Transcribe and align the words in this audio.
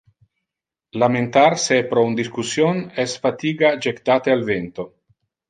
Lamentar 1.03 1.51
se 1.63 1.77
pro 1.91 2.05
un 2.13 2.15
discussion, 2.21 2.81
es 3.05 3.15
fatiga 3.27 3.71
jectate 3.89 4.35
al 4.39 4.45
vento. 4.51 4.89